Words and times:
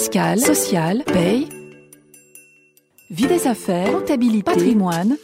fiscale, 0.00 0.40
sociale, 0.40 1.04
paye, 1.04 1.46
vie 3.10 3.26
des 3.26 3.46
affaires, 3.46 3.92
comptabilité, 3.92 4.42
patrimoine, 4.42 5.18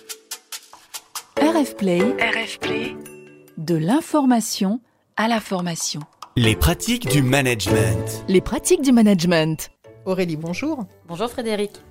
RF 1.40 1.76
Play, 1.76 2.00
RF 2.00 2.58
Play, 2.58 2.94
de 3.56 3.74
l'information 3.74 4.80
à 5.16 5.28
la 5.28 5.40
formation. 5.40 6.00
Les 6.36 6.54
pratiques 6.56 7.08
du 7.08 7.22
management. 7.22 8.22
Les 8.28 8.42
pratiques 8.42 8.82
du 8.82 8.92
management. 8.92 9.70
Aurélie, 10.04 10.36
bonjour. 10.36 10.84
Bonjour 11.08 11.30
Frédéric. 11.30 11.82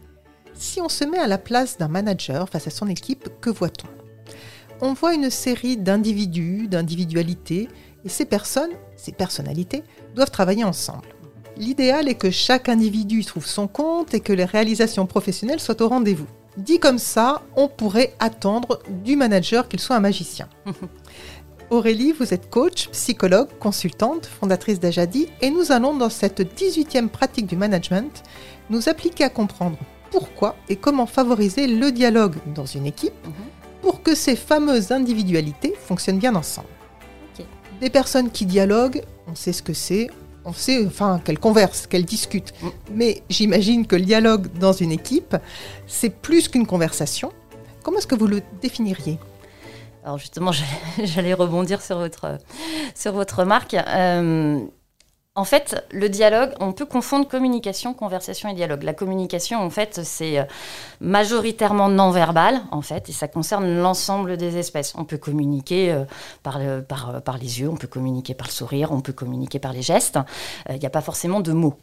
Si 0.54 0.80
on 0.80 0.88
se 0.88 1.06
met 1.06 1.18
à 1.18 1.26
la 1.26 1.40
place 1.40 1.80
d'un 1.80 1.88
manager 1.88 2.48
face 2.48 2.68
à 2.68 2.70
son 2.70 2.88
équipe, 2.88 3.30
que 3.42 3.50
voit-on? 3.50 3.88
On 4.86 4.94
voit 4.94 5.16
une 5.16 5.32
série 5.32 5.76
d'individus, 5.76 6.68
d'individualités, 6.68 7.68
et 8.04 8.10
ces 8.10 8.26
personnes, 8.26 8.74
ces 8.96 9.12
personnalités, 9.12 9.84
doivent 10.14 10.30
travailler 10.30 10.64
ensemble. 10.64 11.15
L'idéal 11.58 12.10
est 12.10 12.16
que 12.16 12.32
chaque 12.32 12.68
individu 12.68 13.24
trouve 13.24 13.46
son 13.46 13.68
compte 13.68 14.14
et 14.14 14.20
que 14.20 14.34
les 14.34 14.46
réalisations 14.46 15.05
professionnelles 15.05 15.59
soient 15.59 15.81
au 15.81 15.88
rendez-vous. 15.88 16.28
Dit 16.58 16.80
comme 16.80 17.00
ça, 17.00 17.41
on 17.55 17.68
pourrait 17.68 18.14
attendre 18.20 18.80
du 19.04 19.16
manager 19.16 19.68
qu'il 19.68 19.80
soit 19.80 19.95
un 19.95 20.02
magicien. 20.02 20.50
Aurélie, 21.70 22.12
vous 22.12 22.34
êtes 22.34 22.50
coach, 22.50 22.90
psychologue, 22.90 23.50
consultante, 23.59 24.26
fondatrice 24.26 24.80
d'Ajadi 24.80 25.28
et 25.41 25.50
nous 25.50 25.72
allons 25.72 25.95
dans 25.95 26.09
cette 26.09 26.41
18e 26.41 27.08
pratique 27.08 27.48
du 27.48 27.56
management 27.56 28.23
nous 28.70 28.88
appliquer 28.88 29.23
à 29.23 29.30
comprendre 29.30 29.78
pourquoi 30.12 30.56
et 30.70 30.76
comment 30.76 31.08
favoriser 31.08 31.67
le 31.67 31.92
dialogue 31.92 32.36
dans 32.53 32.66
une 32.66 32.86
équipe 32.86 33.14
pour 33.81 34.03
que 34.03 34.16
ces 34.16 34.36
fameuses 34.36 34.92
individualités 34.92 35.73
fonctionnent 35.78 36.20
bien 36.20 36.36
ensemble. 36.36 36.67
Des 37.81 37.90
personnes 37.90 38.31
qui 38.31 38.45
dialoguent, 38.45 39.02
on 39.28 39.36
sait 39.36 39.52
ce 39.52 39.62
que 39.62 39.73
c'est, 39.73 40.09
on 40.45 40.54
sait 40.54 40.85
enfin 40.85 41.20
qu'elles 41.23 41.40
conversent, 41.40 41.88
qu'elles 41.88 42.05
discutent. 42.05 42.53
Mm. 42.62 42.67
Mais 42.91 43.23
j'imagine 43.30 43.88
que 43.88 43.95
le 43.95 44.03
dialogue 44.03 44.48
dans 44.59 44.73
une 44.73 44.91
équipe, 44.91 45.36
c'est 45.88 46.09
plus 46.09 46.48
qu'une 46.48 46.67
conversation. 46.67 47.31
Comment 47.83 47.97
est-ce 47.97 48.08
que 48.08 48.16
vous 48.16 48.28
le 48.28 48.42
définiriez? 48.61 49.20
Alors 50.03 50.17
justement, 50.17 50.52
j'allais 51.03 51.33
rebondir 51.33 51.81
sur 51.81 51.97
votre, 51.97 52.38
sur 52.94 53.14
votre 53.14 53.39
remarque. 53.39 53.73
Euh, 53.73 54.64
en 55.36 55.44
fait, 55.44 55.86
le 55.91 56.08
dialogue, 56.08 56.53
on 56.61 56.72
peut 56.72 56.86
confondre 56.86 57.28
communication, 57.28 57.94
conversation 57.94 58.47
et 58.47 58.53
dialogue. 58.53 58.83
La 58.83 58.94
communication, 58.94 59.59
en 59.59 59.69
fait, 59.69 60.00
c'est 60.03 60.39
euh, 60.39 60.44
majoritairement 61.02 61.89
non 61.89 62.11
verbal, 62.11 62.61
en 62.72 62.81
fait, 62.81 63.09
et 63.09 63.11
ça 63.11 63.27
concerne 63.27 63.81
l'ensemble 63.81 64.38
des 64.38 64.58
espèces. 64.58 64.94
On 64.95 65.03
peut 65.03 65.17
communiquer 65.17 65.92
euh, 65.92 66.05
par, 66.42 67.22
par, 67.22 67.38
les 67.38 67.59
yeux, 67.59 67.69
on 67.69 67.75
peut 67.75 67.88
communiquer 67.88 68.33
par 68.33 68.47
le 68.47 68.53
sourire, 68.53 68.92
on 68.94 69.02
peut 69.02 69.14
communiquer 69.14 69.59
par 69.59 69.73
les 69.73 69.81
gestes. 69.81 70.17
Il 70.69 70.80
n'y 70.80 70.86
a 70.86 70.89
pas 70.89 71.02
forcément 71.02 71.42
de 71.42 71.52
mots. 71.52 71.77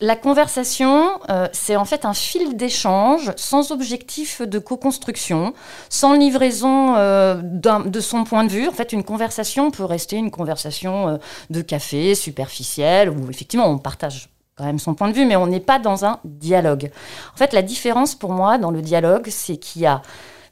La 0.00 0.16
conversation, 0.16 1.20
euh, 1.30 1.46
c'est 1.52 1.76
en 1.76 1.84
fait 1.84 2.04
un 2.04 2.14
fil 2.14 2.56
d'échange 2.56 3.30
sans 3.36 3.70
objectif 3.70 4.42
de 4.42 4.58
co-construction, 4.58 5.54
sans 5.88 6.14
livraison 6.14 6.96
euh, 6.96 7.36
de 7.36 8.00
son 8.00 8.24
point 8.24 8.42
de 8.42 8.48
vue. 8.48 8.66
En 8.66 8.72
fait, 8.72 8.92
une 8.92 9.04
conversation 9.04 9.70
peut 9.70 9.84
rester 9.84 10.16
une 10.16 10.32
conversation 10.32 11.08
euh, 11.08 11.16
de 11.50 11.62
café 11.62 12.16
superficielle 12.16 13.08
où 13.08 13.30
effectivement 13.30 13.68
on 13.68 13.78
partage 13.78 14.30
quand 14.56 14.64
même 14.64 14.80
son 14.80 14.94
point 14.94 15.08
de 15.08 15.14
vue, 15.14 15.26
mais 15.26 15.36
on 15.36 15.46
n'est 15.46 15.60
pas 15.60 15.78
dans 15.78 16.04
un 16.04 16.18
dialogue. 16.24 16.90
En 17.32 17.36
fait, 17.36 17.52
la 17.52 17.62
différence 17.62 18.16
pour 18.16 18.32
moi 18.32 18.58
dans 18.58 18.72
le 18.72 18.82
dialogue, 18.82 19.28
c'est 19.30 19.58
qu'il 19.58 19.82
y 19.82 19.86
a 19.86 20.02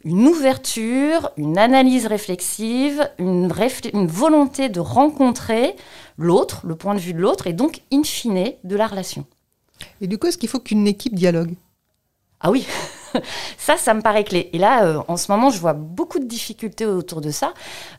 une 0.05 0.27
ouverture, 0.27 1.31
une 1.37 1.59
analyse 1.59 2.07
réflexive, 2.07 3.09
une, 3.19 3.49
volonté 4.07 4.69
de 4.69 4.81
rencontrer 4.81 5.77
l'autre, 6.17 6.67
le 6.67 6.77
point 6.77 6.95
de 6.95 7.01
vue 7.01 7.15
de 7.15 7.21
l'autre, 7.21 7.47
et 7.47 7.53
donc, 7.53 7.83
in 7.93 8.03
fine, 8.03 8.53
de 8.65 8.77
la 8.77 8.87
relation. 8.87 9.27
Et 10.01 10.07
du 10.07 10.19
coup, 10.19 10.27
est-ce 10.27 10.39
qu'il 10.39 10.49
faut 10.49 10.61
qu'une 10.61 10.87
équipe 10.87 11.15
dialogue? 11.15 11.55
Ah 12.41 12.51
oui 12.51 12.67
ça, 13.57 13.77
ça 13.77 13.95
me 13.95 14.01
paraît 14.01 14.25
clé. 14.25 14.51
Et 14.53 14.59
là, 14.59 14.85
euh, 14.85 15.03
en 15.07 15.17
ce 15.17 15.31
moment, 15.31 15.51
je 15.51 15.59
vois 15.59 15.75
beaucoup 15.75 16.19
de 16.19 16.25
difficultés 16.25 16.87
autour 16.87 17.21
de 17.21 17.31
ça. 17.31 17.55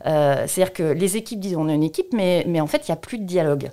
Euh, 0.06 0.44
c'est-à-dire 0.46 0.72
que 0.72 0.82
les 0.82 1.16
équipes 1.16 1.40
disent 1.40 1.56
on 1.56 1.68
est 1.68 1.74
une 1.74 1.82
équipe, 1.82 2.12
mais, 2.12 2.44
mais 2.46 2.60
en 2.60 2.66
fait, 2.66 2.86
il 2.86 2.90
n'y 2.90 2.94
a 2.94 2.96
plus 2.96 3.18
de 3.18 3.24
dialogue. 3.24 3.70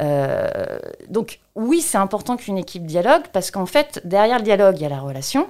Euh, 0.00 0.78
donc, 1.08 1.40
oui, 1.54 1.82
c'est 1.82 1.98
important 1.98 2.38
qu'une 2.38 2.56
équipe 2.56 2.86
dialogue 2.86 3.24
parce 3.30 3.50
qu'en 3.50 3.66
fait, 3.66 4.00
derrière 4.04 4.38
le 4.38 4.44
dialogue, 4.44 4.76
il 4.78 4.82
y 4.82 4.86
a 4.86 4.88
la 4.88 5.00
relation. 5.00 5.48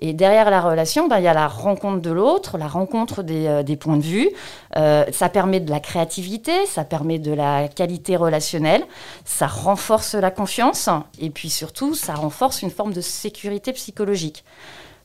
Et 0.00 0.12
derrière 0.12 0.50
la 0.50 0.60
relation, 0.60 1.06
ben, 1.06 1.18
il 1.18 1.24
y 1.24 1.28
a 1.28 1.34
la 1.34 1.46
rencontre 1.46 2.00
de 2.00 2.10
l'autre, 2.10 2.58
la 2.58 2.66
rencontre 2.66 3.22
des, 3.22 3.46
euh, 3.46 3.76
points 3.76 3.96
de 3.96 4.02
vue. 4.02 4.28
Euh, 4.76 5.04
ça 5.12 5.28
permet 5.28 5.60
de 5.60 5.70
la 5.70 5.78
créativité, 5.78 6.66
ça 6.66 6.84
permet 6.84 7.20
de 7.20 7.32
la 7.32 7.68
qualité 7.68 8.16
relationnelle, 8.16 8.84
ça 9.24 9.46
renforce 9.46 10.14
la 10.14 10.32
confiance 10.32 10.88
et 11.20 11.30
puis 11.30 11.48
surtout, 11.48 11.94
ça 11.94 12.14
renforce 12.14 12.62
une 12.62 12.70
forme 12.70 12.92
de 12.92 13.00
sécurité 13.00 13.72
psychologique. 13.72 14.44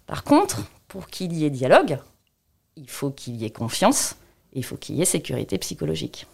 Par 0.07 0.23
contre, 0.23 0.61
pour 0.87 1.07
qu'il 1.07 1.33
y 1.33 1.45
ait 1.45 1.51
dialogue, 1.51 1.99
il 2.77 2.89
faut 2.89 3.11
qu'il 3.11 3.35
y 3.35 3.45
ait 3.45 3.51
confiance 3.51 4.15
et 4.53 4.59
il 4.59 4.65
faut 4.65 4.77
qu'il 4.77 4.95
y 4.95 5.03
ait 5.03 5.05
sécurité 5.05 5.59
psychologique. 5.59 6.25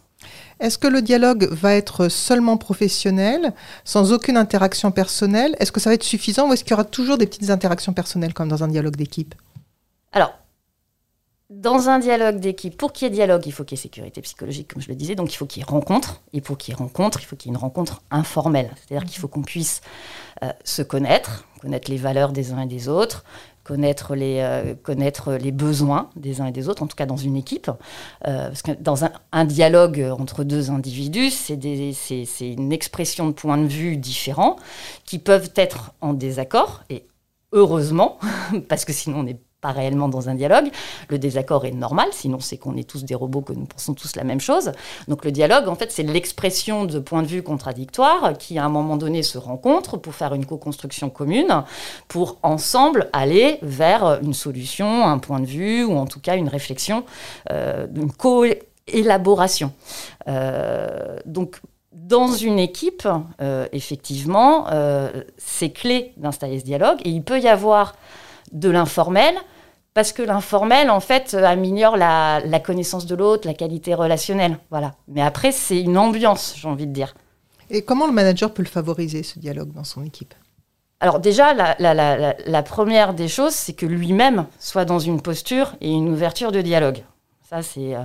Est-ce 0.60 0.78
que 0.78 0.88
le 0.88 1.02
dialogue 1.02 1.48
va 1.52 1.76
être 1.76 2.10
seulement 2.10 2.58
professionnel, 2.58 3.54
sans 3.84 4.12
aucune 4.12 4.38
interaction 4.38 4.92
personnelle? 4.92 5.56
Est-ce 5.60 5.72
que 5.72 5.80
ça 5.80 5.90
va 5.90 5.94
être 5.94 6.04
suffisant 6.04 6.50
ou 6.50 6.54
est-ce 6.54 6.64
qu'il 6.64 6.72
y 6.72 6.74
aura 6.74 6.86
toujours 6.86 7.18
des 7.18 7.28
petites 7.28 7.50
interactions 7.50 7.94
personnelles 7.94 8.34
comme 8.34 8.50
dans 8.50 8.64
un 8.64 8.68
dialogue 8.68 8.96
d'équipe? 8.96 9.36
Alors, 10.12 10.34
dans 11.50 11.88
un 11.88 12.00
dialogue 12.00 12.40
d'équipe, 12.40 12.76
pour 12.76 12.92
qu'il 12.92 13.06
y 13.06 13.08
ait 13.08 13.14
dialogue, 13.14 13.44
il 13.46 13.54
faut 13.54 13.64
qu'il 13.64 13.78
y 13.78 13.80
ait 13.80 13.84
sécurité 13.84 14.22
psychologique, 14.22 14.74
comme 14.74 14.82
je 14.82 14.90
le 14.90 14.96
disais. 14.96 15.16
Donc, 15.16 15.32
il 15.32 15.38
faut 15.38 15.46
qu'il 15.46 15.62
y 15.62 15.66
ait 15.66 15.70
rencontre. 15.70 16.22
Et 16.34 16.42
pour 16.42 16.58
qu'il 16.58 16.74
y 16.74 16.76
ait 16.76 16.78
rencontre, 16.78 17.22
il 17.22 17.26
faut 17.26 17.38
qu'il 17.38 17.50
y 17.50 17.54
ait 17.54 17.56
une 17.56 17.62
rencontre 17.62 18.02
informelle. 18.12 18.70
C'est-à-dire 18.76 19.08
qu'il 19.08 19.20
faut 19.20 19.30
qu'on 19.30 19.44
puisse 19.44 19.82
euh, 20.44 20.52
se 20.66 20.82
connaître, 20.82 21.46
connaître 21.62 21.90
les 21.90 21.98
valeurs 21.98 22.34
des 22.34 22.52
uns 22.52 22.62
et 22.62 22.66
des 22.66 22.90
autres, 22.90 23.24
connaître 23.68 24.16
les, 24.16 24.40
euh, 24.40 24.74
connaître 24.82 25.34
les 25.34 25.52
besoins 25.52 26.10
des 26.16 26.40
uns 26.40 26.46
et 26.46 26.52
des 26.52 26.70
autres, 26.70 26.84
en 26.84 26.88
tout 26.88 26.96
cas 26.96 27.06
dans 27.06 27.18
une 27.18 27.36
équipe. 27.36 27.70
Euh, 28.26 28.48
parce 28.48 28.62
que 28.62 28.72
dans 28.72 29.04
un, 29.04 29.46
dialogue 29.46 30.06
entre 30.18 30.44
deux 30.44 30.72
individus, 30.72 31.32
c'est 31.32 31.56
une 32.42 32.72
expression 32.72 33.28
de 33.28 33.34
points 33.34 33.58
de 33.58 33.68
vue 33.68 33.98
différents 33.98 34.56
qui 35.06 35.20
peuvent 35.20 35.52
être 35.56 35.94
en 36.02 36.14
désaccord, 36.14 36.84
et 36.90 37.06
heureusement, 37.52 38.20
parce 38.70 38.86
que 38.86 38.94
sinon 38.94 39.20
on 39.20 39.24
n'est 39.24 39.40
pas 39.62 39.72
réellement 39.72 40.08
dans 40.08 40.30
un 40.30 40.36
dialogue. 40.36 40.70
Le 41.10 41.18
désaccord 41.18 41.66
est 41.66 41.72
normal, 41.72 42.10
sinon 42.12 42.40
c'est 42.40 42.58
qu'on 42.58 42.76
est 42.76 42.88
tous 42.88 43.04
des 43.04 43.16
robots, 43.16 43.42
que 43.42 43.54
nous 43.54 43.66
pensons 43.66 43.94
tous 43.94 44.16
la 44.16 44.24
même 44.24 44.40
chose. 44.40 44.72
Donc 45.08 45.26
le 45.26 45.32
dialogue, 45.32 45.68
en 45.68 45.76
fait, 45.76 45.92
c'est 45.92 46.04
l'expression 46.04 46.86
de 46.86 47.00
points 47.00 47.24
de 47.24 47.28
vue 47.28 47.42
contradictoires 47.42 48.38
qui, 48.38 48.60
à 48.60 48.66
un 48.66 48.70
moment 48.70 48.98
donné, 48.98 49.24
se 49.24 49.38
rencontrent 49.38 49.98
pour 49.98 50.14
faire 50.14 50.34
une 50.34 50.46
co-construction 50.46 51.10
commune, 51.10 51.64
pour 52.08 52.38
ensemble 52.44 53.10
aller 53.14 53.58
vers 53.64 54.20
une 54.22 54.34
solution, 54.34 55.06
un 55.06 55.18
point 55.18 55.40
de 55.40 55.46
vue, 55.46 55.84
ou 55.84 55.98
en 55.98 56.06
tout 56.06 56.20
cas 56.20 56.36
une 56.36 56.50
réflexion, 56.50 57.04
euh, 57.52 57.88
une 57.96 58.12
co-élaboration. 58.12 59.72
Euh, 60.28 61.18
donc 61.26 61.60
dans 61.92 62.32
une 62.32 62.60
équipe, 62.60 63.08
euh, 63.42 63.68
effectivement, 63.72 64.68
c'est 65.38 65.72
clé 65.72 66.14
d'installer 66.18 66.60
ce 66.60 66.64
dialogue 66.64 67.00
et 67.04 67.10
il 67.10 67.24
peut 67.24 67.40
y 67.40 67.48
avoir 67.48 67.96
de 68.52 68.70
l'informel, 68.70 69.36
parce 69.94 70.14
que 70.14 70.22
l'informel, 70.22 70.92
en 70.92 71.00
fait, 71.00 71.34
améliore 71.34 71.98
la, 71.98 72.60
connaissance 72.64 73.06
de 73.06 73.16
l'autre, 73.16 73.48
la 73.48 73.54
qualité 73.54 73.94
relationnelle. 73.94 74.60
Voilà. 74.70 74.94
Mais 75.08 75.22
après, 75.22 75.52
c'est 75.52 75.82
une 75.82 75.98
ambiance, 75.98 76.54
j'ai 76.56 76.68
envie 76.68 76.86
de 76.86 76.94
dire. 76.94 77.16
Et 77.70 77.82
comment 77.82 78.06
le 78.06 78.14
manager 78.14 78.54
peut 78.54 78.62
le 78.62 78.68
favoriser, 78.68 79.24
ce 79.24 79.40
dialogue, 79.40 79.74
dans 79.74 79.84
son 79.84 80.04
équipe? 80.04 80.34
Alors 81.00 81.20
déjà, 81.20 81.54
la, 81.80 82.64
première 82.64 83.14
des 83.14 83.28
choses, 83.28 83.54
c'est 83.54 83.74
que 83.74 83.86
lui-même 83.86 84.46
soit 84.60 84.86
dans 84.86 85.00
une 85.00 85.22
posture 85.22 85.76
et 85.82 85.92
une 85.92 86.10
ouverture 86.10 86.52
de 86.52 86.62
dialogue. 86.62 87.04
Ça, 87.50 87.62
c'est 87.62 87.96
euh, 87.96 88.02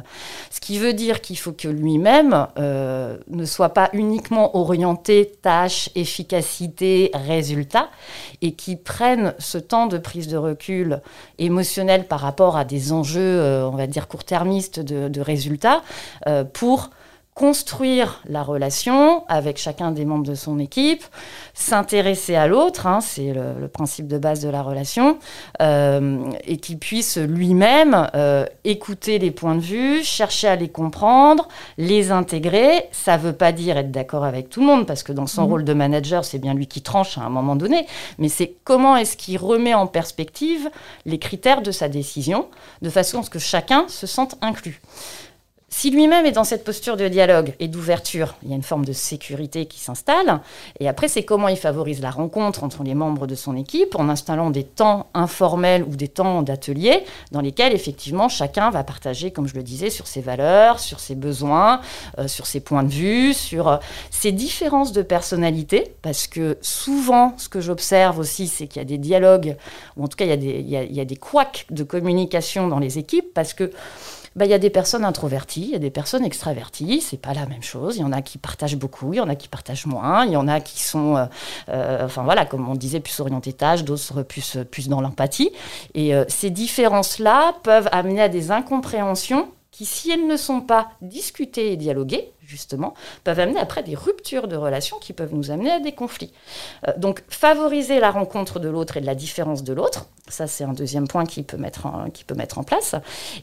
ce 0.53 0.60
qui 0.60 0.78
veut 0.78 0.92
dire 0.92 1.20
qu'il 1.20 1.36
faut 1.36 1.50
que 1.50 1.66
lui-même 1.66 2.47
euh, 2.58 3.19
ne 3.26 3.44
soit 3.44 3.70
pas 3.70 3.91
uniquement 3.92 4.56
orienté 4.56 5.32
tâche, 5.42 5.91
efficacité, 5.97 7.10
résultat, 7.12 7.91
et 8.41 8.53
qu'il 8.53 8.78
prenne 8.78 9.34
ce 9.41 9.59
temps 9.59 9.89
de 9.89 9.98
prise 9.98 10.28
de 10.28 10.36
recul 10.36 11.00
émotionnel 11.39 12.06
par 12.06 12.21
rapport 12.21 12.56
à 12.56 12.65
des 12.65 12.92
enjeux, 12.92 13.21
euh, 13.21 13.66
on 13.66 13.74
va 13.74 13.89
dire 13.89 14.06
court-termistes 14.06 14.78
de, 14.78 15.09
de 15.09 15.21
résultats, 15.21 15.83
pour 16.53 16.91
construire 17.34 18.20
la 18.28 18.42
relation 18.42 19.24
avec 19.26 19.56
chacun 19.56 19.90
des 19.90 20.04
membres 20.04 20.26
de 20.26 20.34
son 20.34 20.58
équipe, 20.58 21.02
s'intéresser 21.54 22.36
à 22.36 22.46
l'autre, 22.46 22.86
hein, 22.86 23.00
c'est 23.00 23.32
le, 23.32 23.68
principe 23.68 24.06
de 24.06 24.18
base 24.18 24.40
de 24.40 24.50
la 24.50 24.62
relation, 24.62 25.18
euh, 25.62 26.18
et 26.44 26.58
qu'il 26.58 26.78
puisse 26.78 27.16
lui-même 27.16 28.10
euh, 28.14 28.44
écouter 28.64 29.18
les 29.18 29.30
points 29.30 29.54
de 29.54 29.60
vue, 29.60 30.04
chercher 30.04 30.48
à 30.48 30.56
les 30.56 30.68
comprendre, 30.68 31.48
les 31.78 32.10
intégrer. 32.10 32.88
Ça 32.92 33.16
ne 33.16 33.22
veut 33.22 33.32
pas 33.32 33.52
dire 33.52 33.78
être 33.78 33.90
d'accord 33.90 34.24
avec 34.24 34.50
tout 34.50 34.60
le 34.60 34.66
monde, 34.66 34.86
parce 34.86 35.02
que 35.02 35.12
dans 35.12 35.26
son 35.26 35.42
mmh. 35.42 35.50
rôle 35.50 35.64
de 35.64 35.72
manager, 35.72 36.26
c'est 36.26 36.38
bien 36.38 36.52
lui 36.52 36.66
qui 36.66 36.82
tranche 36.82 37.16
à 37.16 37.22
un 37.22 37.30
moment 37.30 37.56
donné, 37.56 37.86
mais 38.18 38.28
c'est 38.28 38.54
comment 38.64 38.94
est-ce 38.96 39.16
qu'il 39.16 39.38
remet 39.38 39.72
en 39.72 39.86
perspective 39.86 40.68
les 41.06 41.18
critères 41.18 41.62
de 41.62 41.70
sa 41.70 41.88
décision, 41.88 42.48
de 42.82 42.90
façon 42.90 43.20
à 43.20 43.22
ce 43.22 43.30
que 43.30 43.38
chacun 43.38 43.86
se 43.88 44.06
sente 44.06 44.36
inclus. 44.42 44.82
Si 45.74 45.91
lui-même 45.91 46.27
est 46.27 46.33
dans 46.33 46.45
cette 46.45 46.65
posture 46.65 46.98
de 46.98 47.09
dialogue 47.09 47.54
et 47.59 47.66
d'ouverture, 47.66 48.34
il 48.42 48.51
y 48.51 48.53
a 48.53 48.57
une 48.57 48.63
forme 48.63 48.84
de 48.84 48.92
sécurité 48.92 49.65
qui 49.65 49.80
s'installe. 49.80 50.42
Et 50.80 50.86
après, 50.86 51.09
c'est 51.09 51.22
comment 51.22 51.48
il 51.48 51.57
favorise 51.57 52.03
la 52.03 52.10
rencontre 52.10 52.63
entre 52.63 52.83
les 52.83 52.95
membres 52.95 53.27
de 53.27 53.34
son 53.34 53.57
équipe 53.57 53.97
en 53.97 54.10
installant 54.10 54.51
des 54.51 54.65
temps 54.65 55.07
informels 55.15 55.83
ou 55.83 55.97
des 55.97 56.09
temps 56.09 56.42
d'atelier 56.42 57.04
dans 57.33 57.41
lesquels, 57.41 57.72
effectivement, 57.72 58.28
chacun 58.28 58.69
va 58.69 58.84
partager, 58.84 59.30
comme 59.30 59.48
je 59.48 59.54
le 59.54 59.63
disais, 59.63 59.89
sur 59.89 60.07
ses 60.07 60.21
valeurs, 60.21 60.78
sur 60.78 61.01
ses 61.01 61.15
besoins, 61.15 61.80
euh, 62.18 62.28
sur 62.28 62.47
ses 62.47 62.60
points 62.60 62.83
de 62.83 62.92
vue, 62.92 63.33
sur 63.33 63.68
euh, 63.68 63.77
ses 64.10 64.30
différences 64.30 64.92
de 64.92 65.01
personnalité. 65.01 65.95
Parce 66.03 66.27
que 66.27 66.59
souvent, 66.60 67.33
ce 67.39 67.48
que 67.48 67.63
j'observe 67.63 68.18
aussi, 68.18 68.47
c'est 68.47 68.66
qu'il 68.66 68.80
y 68.80 68.84
a 68.84 68.86
des 68.86 68.98
dialogues, 68.98 69.57
ou 69.97 70.04
en 70.04 70.09
tout 70.09 70.18
cas, 70.18 70.27
il 70.27 70.30
y 70.30 70.33
a 70.33 70.36
des, 70.36 70.60
il 70.60 70.83
il 70.83 70.97
y 70.97 71.01
a 71.01 71.07
des 71.07 71.16
couacs 71.16 71.65
de 71.71 71.83
communication 71.83 72.68
dans 72.68 72.78
les 72.78 72.98
équipes 72.98 73.33
parce 73.33 73.54
que 73.54 73.71
bah, 74.36 74.44
il 74.46 74.50
y 74.50 74.54
a 74.54 74.58
des 74.58 74.70
personnes 74.70 75.04
introverties, 75.04 75.62
il 75.62 75.70
y 75.70 75.74
a 75.74 75.78
des 75.78 75.90
personnes 75.90 76.24
extraverties, 76.24 77.00
c'est 77.00 77.20
pas 77.20 77.34
la 77.34 77.46
même 77.46 77.62
chose. 77.62 77.96
Il 77.96 78.00
y 78.00 78.04
en 78.04 78.12
a 78.12 78.22
qui 78.22 78.38
partagent 78.38 78.76
beaucoup, 78.76 79.12
il 79.12 79.16
y 79.16 79.20
en 79.20 79.28
a 79.28 79.34
qui 79.34 79.48
partagent 79.48 79.86
moins, 79.86 80.24
il 80.24 80.32
y 80.32 80.36
en 80.36 80.48
a 80.48 80.60
qui 80.60 80.82
sont, 80.82 81.16
euh, 81.16 81.24
euh, 81.68 82.06
enfin 82.06 82.22
voilà, 82.22 82.46
comme 82.46 82.68
on 82.68 82.74
disait, 82.74 83.00
plus 83.00 83.18
orientés 83.20 83.52
tâches, 83.52 83.84
d'autres 83.84 84.22
plus, 84.22 84.88
dans 84.88 85.00
l'empathie. 85.00 85.50
Et 85.94 86.14
euh, 86.14 86.24
ces 86.28 86.50
différences-là 86.50 87.54
peuvent 87.62 87.88
amener 87.92 88.22
à 88.22 88.28
des 88.28 88.50
incompréhensions 88.50 89.48
qui, 89.70 89.84
si 89.86 90.10
elles 90.10 90.26
ne 90.26 90.36
sont 90.36 90.60
pas 90.60 90.90
discutées 91.00 91.72
et 91.72 91.76
dialoguées, 91.76 92.30
justement, 92.53 92.93
peuvent 93.25 93.41
amener 93.41 93.59
après 93.59 93.83
des 93.83 93.95
ruptures 93.95 94.47
de 94.47 94.57
relations 94.57 94.99
qui 95.01 95.15
peuvent 95.15 95.34
nous 95.34 95.51
amener 95.51 95.71
à 95.71 95.81
des 95.81 95.93
conflits. 95.93 96.33
Euh, 96.87 96.93
donc, 96.99 97.22
favoriser 97.28 97.99
la 97.99 98.10
rencontre 98.10 98.60
de 98.60 98.69
l'autre 98.69 98.99
et 98.99 99.01
de 99.01 99.07
la 99.07 99.15
différence 99.15 99.65
de 99.65 99.72
l'autre, 99.72 100.07
ça 100.28 100.47
c'est 100.47 100.65
un 100.65 100.72
deuxième 100.72 101.09
point 101.09 101.25
qui 101.25 101.43
peut 101.43 101.57
mettre 101.57 101.87
en, 101.87 102.10
qui 102.10 102.25
peut 102.25 102.34
mettre 102.34 102.59
en 102.59 102.63
place. 102.63 102.95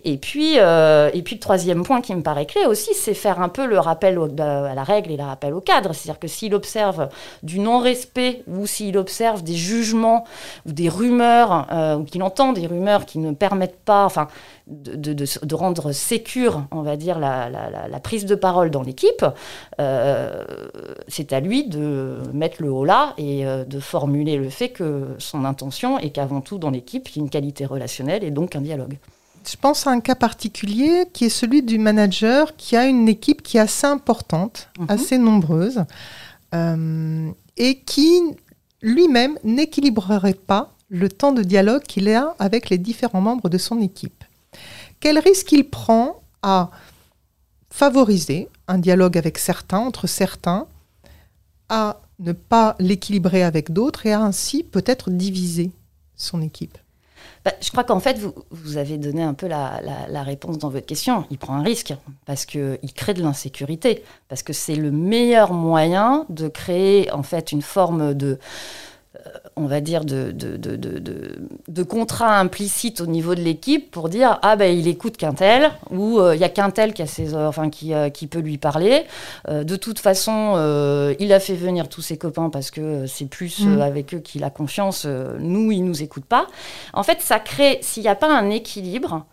Et 0.05 0.17
puis, 0.17 0.53
euh, 0.57 1.09
et 1.13 1.21
puis 1.23 1.35
le 1.35 1.39
troisième 1.39 1.83
point 1.83 2.01
qui 2.01 2.13
me 2.15 2.21
paraît 2.21 2.45
clé 2.45 2.65
aussi, 2.65 2.93
c'est 2.93 3.15
faire 3.15 3.41
un 3.41 3.49
peu 3.49 3.65
le 3.65 3.79
rappel 3.79 4.19
à 4.39 4.75
la 4.75 4.83
règle 4.83 5.11
et 5.11 5.17
le 5.17 5.23
rappel 5.23 5.53
au 5.53 5.61
cadre. 5.61 5.93
C'est-à-dire 5.93 6.19
que 6.19 6.27
s'il 6.27 6.53
observe 6.53 7.09
du 7.43 7.59
non-respect 7.59 8.43
ou 8.47 8.67
s'il 8.67 8.97
observe 8.97 9.43
des 9.43 9.55
jugements 9.55 10.23
ou 10.67 10.71
des 10.71 10.89
rumeurs, 10.89 11.67
euh, 11.71 11.95
ou 11.97 12.03
qu'il 12.03 12.21
entend 12.23 12.53
des 12.53 12.67
rumeurs 12.67 13.05
qui 13.05 13.17
ne 13.19 13.31
permettent 13.31 13.83
pas, 13.83 14.05
enfin, 14.05 14.27
de, 14.67 15.13
de, 15.13 15.25
de, 15.43 15.55
rendre 15.55 15.91
sécure, 15.91 16.63
on 16.71 16.83
va 16.83 16.95
dire, 16.95 17.17
la, 17.17 17.49
la, 17.49 17.87
la 17.87 17.99
prise 17.99 18.25
de 18.25 18.35
parole 18.35 18.69
dans 18.69 18.83
euh, 19.79 20.43
c'est 21.07 21.33
à 21.33 21.39
lui 21.39 21.67
de 21.67 22.17
mettre 22.33 22.61
le 22.61 22.71
haut 22.71 22.85
là 22.85 23.13
et 23.17 23.45
euh, 23.45 23.65
de 23.65 23.79
formuler 23.79 24.37
le 24.37 24.49
fait 24.49 24.69
que 24.69 25.15
son 25.17 25.45
intention 25.45 25.99
est 25.99 26.09
qu'avant 26.11 26.41
tout 26.41 26.57
dans 26.57 26.69
l'équipe, 26.69 27.09
il 27.09 27.15
y 27.15 27.19
ait 27.19 27.23
une 27.23 27.29
qualité 27.29 27.65
relationnelle 27.65 28.23
et 28.23 28.31
donc 28.31 28.55
un 28.55 28.61
dialogue. 28.61 28.97
Je 29.49 29.55
pense 29.55 29.87
à 29.87 29.91
un 29.91 30.01
cas 30.01 30.15
particulier 30.15 31.05
qui 31.13 31.25
est 31.25 31.29
celui 31.29 31.63
du 31.63 31.79
manager 31.79 32.55
qui 32.55 32.75
a 32.75 32.85
une 32.85 33.07
équipe 33.07 33.41
qui 33.41 33.57
est 33.57 33.61
assez 33.61 33.87
importante, 33.87 34.69
-hmm. 34.77 34.91
assez 34.91 35.17
nombreuse, 35.17 35.85
euh, 36.53 37.29
et 37.57 37.79
qui 37.81 38.21
lui-même 38.81 39.37
n'équilibrerait 39.43 40.39
pas 40.47 40.73
le 40.89 41.09
temps 41.09 41.31
de 41.31 41.43
dialogue 41.43 41.83
qu'il 41.83 42.09
a 42.09 42.35
avec 42.39 42.69
les 42.69 42.77
différents 42.77 43.21
membres 43.21 43.49
de 43.49 43.57
son 43.57 43.79
équipe. 43.81 44.23
Quel 44.99 45.19
risque 45.19 45.51
il 45.51 45.69
prend 45.69 46.21
à 46.41 46.69
favoriser 47.69 48.49
un 48.69 48.77
dialogue 48.77 49.17
avec 49.17 49.37
certains, 49.37 49.79
entre 49.79 50.07
certains, 50.07 50.67
à 51.67 51.99
ne 52.19 52.31
pas 52.31 52.75
l'équilibrer 52.79 53.43
avec 53.43 53.73
d'autres 53.73 54.05
et 54.05 54.13
à 54.13 54.21
ainsi 54.21 54.63
peut-être 54.63 55.09
diviser 55.09 55.71
son 56.15 56.41
équipe 56.41 56.77
bah, 57.45 57.53
je 57.61 57.69
crois 57.71 57.85
qu'en 57.85 58.01
fait, 58.01 58.17
vous, 58.17 58.33
vous, 58.51 58.75
avez 58.75 58.97
donné 58.97 59.23
un 59.23 59.33
peu 59.33 59.47
la, 59.47 59.79
la, 59.81 60.09
la, 60.09 60.23
réponse 60.23 60.57
dans 60.57 60.67
votre 60.67 60.85
question. 60.85 61.23
Il 61.31 61.37
prend 61.37 61.55
un 61.55 61.63
risque 61.63 61.93
parce 62.25 62.45
qu'il 62.45 62.93
crée 62.93 63.13
de 63.13 63.21
l'insécurité, 63.21 64.03
parce 64.27 64.43
que 64.43 64.51
c'est 64.51 64.75
le 64.75 64.91
meilleur 64.91 65.53
moyen 65.53 66.25
de 66.27 66.49
créer 66.49 67.09
en 67.11 67.23
fait 67.23 67.53
une 67.53 67.61
forme 67.61 68.13
de, 68.13 68.39
on 69.59 69.67
va 69.67 69.81
dire, 69.81 70.05
de, 70.05 70.31
de, 70.31 70.57
de, 70.57 70.77
de, 71.67 71.83
contrat 71.83 72.39
implicite 72.39 73.01
au 73.01 73.05
niveau 73.05 73.35
de 73.35 73.41
l'équipe 73.41 73.91
pour 73.91 74.09
dire 74.09 74.39
ah 74.41 74.55
ben 74.55 74.77
il 74.77 74.87
écoute 74.87 75.17
qu'un 75.17 75.33
tel 75.33 75.71
ou 75.91 76.19
il 76.33 76.39
y 76.39 76.43
a 76.43 76.49
qu'un 76.49 76.71
tel 76.71 76.93
qui, 76.93 77.01
a 77.01 77.07
ses, 77.07 77.35
enfin, 77.35 77.69
qui, 77.69 77.93
qui 78.13 78.27
peut 78.27 78.39
lui 78.39 78.57
parler. 78.57 79.05
Euh, 79.47 79.63
de 79.63 79.75
toute 79.75 79.99
façon, 79.99 80.53
euh, 80.55 81.13
il 81.19 81.33
a 81.33 81.39
fait 81.39 81.55
venir 81.55 81.89
tous 81.89 82.01
ses 82.01 82.17
copains 82.17 82.49
parce 82.49 82.71
que 82.71 83.05
c'est 83.07 83.25
plus 83.25 83.61
mmh. 83.61 83.81
avec 83.81 84.13
eux 84.13 84.19
qu'il 84.19 84.43
a 84.43 84.49
confiance. 84.49 85.05
nous, 85.05 85.71
il 85.71 85.83
nous 85.83 86.01
écoute 86.01 86.25
pas. 86.25 86.47
En 86.93 87.03
fait, 87.03 87.21
ça 87.21 87.39
crée, 87.39 87.79
s'il 87.81 88.03
n'y 88.03 88.09
a 88.09 88.15
pas 88.15 88.31
un 88.31 88.49
équilibre, 88.49 89.25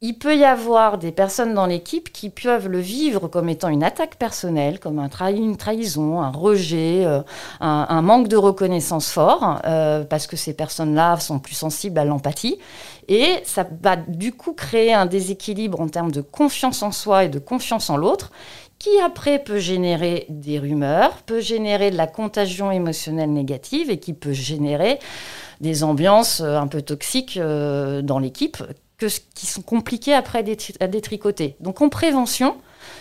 il 0.00 0.16
peut 0.16 0.36
y 0.36 0.44
avoir 0.44 0.96
des 0.96 1.10
personnes 1.10 1.54
dans 1.54 1.66
l'équipe 1.66 2.12
qui 2.12 2.30
peuvent 2.30 2.68
le 2.68 2.78
vivre 2.78 3.26
comme 3.26 3.48
étant 3.48 3.68
une 3.68 3.82
attaque 3.82 4.14
personnelle, 4.14 4.78
comme 4.78 5.00
un 5.00 5.08
une 5.30 5.56
trahison, 5.56 6.20
un 6.20 6.30
rejet, 6.30 7.04
euh, 7.04 7.20
un, 7.58 7.86
un, 7.88 8.02
manque 8.02 8.28
de 8.28 8.36
reconnaissance 8.36 9.10
fort, 9.10 9.60
euh, 9.64 10.04
parce 10.04 10.28
que 10.28 10.36
ces 10.36 10.54
personnes-là 10.54 11.18
sont 11.18 11.40
plus 11.40 11.56
sensibles 11.56 11.98
à 11.98 12.04
l'empathie. 12.04 12.60
Et 13.08 13.40
ça 13.42 13.66
va 13.82 13.96
du 13.96 14.32
coup 14.32 14.52
créer 14.52 14.94
un 14.94 15.06
déséquilibre 15.06 15.80
en 15.80 15.88
termes 15.88 16.12
de 16.12 16.20
confiance 16.20 16.84
en 16.84 16.92
soi 16.92 17.24
et 17.24 17.28
de 17.28 17.40
confiance 17.40 17.90
en 17.90 17.96
l'autre, 17.96 18.30
qui 18.78 19.00
après 19.04 19.40
peut 19.40 19.58
générer 19.58 20.26
des 20.28 20.60
rumeurs, 20.60 21.22
peut 21.26 21.40
générer 21.40 21.90
de 21.90 21.96
la 21.96 22.06
contagion 22.06 22.70
émotionnelle 22.70 23.32
négative 23.32 23.90
et 23.90 23.98
qui 23.98 24.12
peut 24.12 24.32
générer 24.32 25.00
des 25.60 25.82
ambiances 25.82 26.40
euh, 26.40 26.56
un 26.56 26.68
peu 26.68 26.82
toxiques 26.82 27.36
dans 27.36 28.20
l'équipe 28.20 28.62
que, 28.98 29.06
qui 29.34 29.46
sont 29.46 29.62
compliqués 29.62 30.14
après 30.14 30.44
à 30.80 30.88
détricoter. 30.88 31.56
Donc 31.60 31.80
en 31.80 31.88
prévention, 31.88 32.56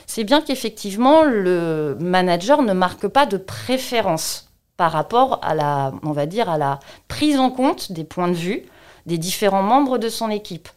c'est 0.06 0.24
bien 0.24 0.42
qu'effectivement 0.42 1.24
le 1.24 1.98
manager 2.00 2.62
ne 2.62 2.74
marque 2.74 3.08
pas 3.08 3.26
de 3.26 3.38
préférence 3.38 4.50
par 4.78 4.92
rapport 4.92 5.40
à 5.42 5.56
la, 5.56 5.92
on 6.04 6.12
va 6.12 6.28
dire, 6.28 6.50
à 6.50 6.58
la 6.58 6.80
prise 7.08 7.40
en 7.40 7.50
compte 7.50 7.92
des 7.92 8.04
points 8.04 8.30
de 8.30 8.34
vue 8.34 8.64
des 9.08 9.18
différents 9.18 9.64
membres 9.64 9.98
de 9.98 10.10
son 10.10 10.30
équipe. 10.30 10.70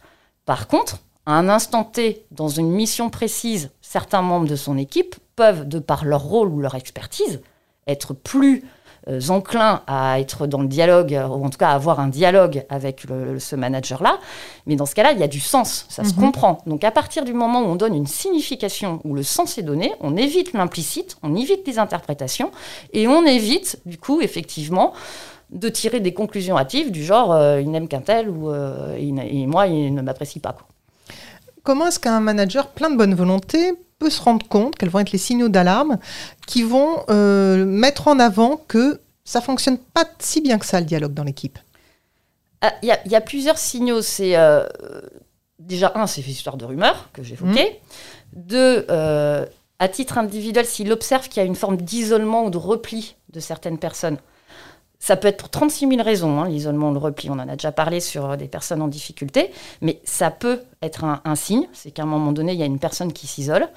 Par 0.45 0.67
contre, 0.67 0.97
à 1.25 1.33
un 1.33 1.49
instant 1.49 1.83
T, 1.83 2.25
dans 2.31 2.47
une 2.47 2.71
mission 2.71 3.09
précise, 3.09 3.69
certains 3.81 4.21
membres 4.21 4.47
de 4.47 4.55
son 4.55 4.77
équipe 4.77 5.15
peuvent, 5.35 5.67
de 5.67 5.79
par 5.79 6.05
leur 6.05 6.23
rôle 6.23 6.47
ou 6.47 6.59
leur 6.59 6.75
expertise, 6.75 7.41
être 7.87 8.13
plus 8.13 8.63
enclins 9.29 9.81
à 9.87 10.19
être 10.19 10.47
dans 10.47 10.61
le 10.61 10.67
dialogue, 10.67 11.11
ou 11.29 11.45
en 11.45 11.49
tout 11.49 11.57
cas 11.57 11.69
à 11.69 11.73
avoir 11.73 11.99
un 11.99 12.07
dialogue 12.07 12.65
avec 12.69 13.05
le, 13.05 13.39
ce 13.39 13.55
manager-là. 13.55 14.19
Mais 14.67 14.75
dans 14.75 14.85
ce 14.85 14.95
cas-là, 14.95 15.11
il 15.11 15.19
y 15.19 15.23
a 15.23 15.27
du 15.27 15.39
sens, 15.39 15.85
ça 15.89 16.01
mm 16.01 16.05
-hmm. 16.05 16.09
se 16.09 16.15
comprend. 16.15 16.57
Donc 16.65 16.83
à 16.83 16.91
partir 16.91 17.25
du 17.25 17.33
moment 17.33 17.61
où 17.61 17.65
on 17.65 17.75
donne 17.75 17.95
une 17.95 18.07
signification, 18.07 18.99
où 19.03 19.15
le 19.15 19.23
sens 19.23 19.57
est 19.57 19.63
donné, 19.63 19.93
on 20.01 20.15
évite 20.17 20.53
l'implicite, 20.53 21.17
on 21.23 21.35
évite 21.35 21.67
les 21.67 21.77
interprétations, 21.79 22.51
et 22.93 23.07
on 23.07 23.25
évite, 23.25 23.79
du 23.85 23.97
coup, 23.97 24.21
effectivement, 24.21 24.93
de 25.51 25.69
tirer 25.69 25.99
des 25.99 26.13
conclusions 26.13 26.57
hâtives 26.57 26.91
du 26.91 27.03
genre 27.03 27.33
euh, 27.33 27.61
il 27.61 27.69
n'aime 27.69 27.87
qu'un 27.87 28.01
tel 28.01 28.29
ou 28.29 28.49
euh, 28.49 28.97
il, 28.99 29.19
et 29.19 29.45
moi 29.47 29.67
il 29.67 29.93
ne 29.93 30.01
m'apprécie 30.01 30.39
pas. 30.39 30.53
Quoi. 30.53 30.65
Comment 31.63 31.87
est-ce 31.87 31.99
qu'un 31.99 32.21
manager 32.21 32.67
plein 32.67 32.89
de 32.89 32.97
bonne 32.97 33.13
volonté 33.13 33.73
peut 34.01 34.09
se 34.09 34.19
rendre 34.19 34.47
compte 34.47 34.75
quels 34.75 34.89
vont 34.89 34.99
être 34.99 35.11
les 35.11 35.19
signaux 35.19 35.47
d'alarme 35.47 35.99
qui 36.47 36.63
vont 36.63 37.03
euh, 37.09 37.65
mettre 37.65 38.07
en 38.07 38.17
avant 38.17 38.57
que 38.57 38.99
ça 39.23 39.41
fonctionne 39.41 39.77
pas 39.77 40.05
si 40.17 40.41
bien 40.41 40.57
que 40.57 40.65
ça 40.65 40.79
le 40.79 40.87
dialogue 40.87 41.13
dans 41.13 41.23
l'équipe 41.23 41.59
Il 42.81 42.89
y, 42.89 43.09
y, 43.09 43.15
a 43.15 43.21
plusieurs 43.21 43.59
signaux. 43.59 44.01
C'est 44.01 44.35
euh, 44.35 44.65
déjà 45.59 45.91
un, 45.93 46.07
c'est 46.07 46.21
l'histoire 46.23 46.57
de 46.57 46.65
rumeurs 46.65 47.09
que 47.13 47.21
j'évoquais. 47.21 47.79
Mmh. 48.33 48.39
Deux, 48.39 48.85
euh, 48.89 49.45
à 49.77 49.87
titre 49.87 50.17
individuel, 50.17 50.65
s'il 50.65 50.91
observe 50.91 51.29
qu'il 51.29 51.37
y 51.37 51.43
a 51.43 51.47
une 51.47 51.55
forme 51.55 51.77
d'isolement 51.77 52.45
ou 52.45 52.49
de 52.49 52.57
repli 52.57 53.15
de 53.29 53.39
certaines 53.39 53.77
personnes, 53.77 54.17
ça 55.01 55.17
peut 55.17 55.27
être 55.27 55.37
pour 55.37 55.49
36 55.49 55.89
000 55.89 56.03
raisons, 56.03 56.39
hein, 56.39 56.47
l'isolement, 56.47 56.91
le 56.91 56.99
repli. 56.99 57.29
On 57.31 57.33
en 57.33 57.49
a 57.49 57.55
déjà 57.55 57.71
parlé 57.71 57.99
sur 57.99 58.37
des 58.37 58.47
personnes 58.47 58.83
en 58.83 58.87
difficulté, 58.87 59.51
mais 59.81 59.99
ça 60.03 60.29
peut 60.29 60.61
être 60.83 61.03
un, 61.03 61.21
un 61.25 61.33
signe. 61.33 61.67
C'est 61.73 61.89
qu'à 61.89 62.03
un 62.03 62.05
moment 62.05 62.31
donné, 62.31 62.53
il 62.53 62.59
y 62.59 62.63
a 62.63 62.67
une 62.67 62.77
personne 62.77 63.11
qui 63.11 63.25
s'isole. 63.25 63.67